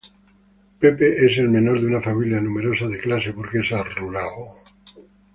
[0.83, 4.29] Pepe es el menor de una familia numerosa de clase burguesa rural.